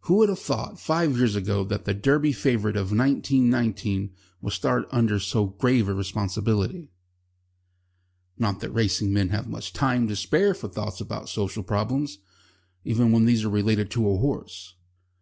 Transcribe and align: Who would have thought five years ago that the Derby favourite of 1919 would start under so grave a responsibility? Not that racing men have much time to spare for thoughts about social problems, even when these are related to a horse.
Who 0.00 0.16
would 0.16 0.28
have 0.28 0.38
thought 0.38 0.78
five 0.78 1.16
years 1.16 1.34
ago 1.34 1.64
that 1.64 1.86
the 1.86 1.94
Derby 1.94 2.34
favourite 2.34 2.76
of 2.76 2.90
1919 2.92 4.10
would 4.42 4.52
start 4.52 4.86
under 4.90 5.18
so 5.18 5.46
grave 5.46 5.88
a 5.88 5.94
responsibility? 5.94 6.90
Not 8.36 8.60
that 8.60 8.68
racing 8.70 9.14
men 9.14 9.30
have 9.30 9.48
much 9.48 9.72
time 9.72 10.08
to 10.08 10.14
spare 10.14 10.52
for 10.52 10.68
thoughts 10.68 11.00
about 11.00 11.30
social 11.30 11.62
problems, 11.62 12.18
even 12.84 13.12
when 13.12 13.24
these 13.24 13.44
are 13.44 13.48
related 13.48 13.90
to 13.92 14.06
a 14.10 14.18
horse. 14.18 14.74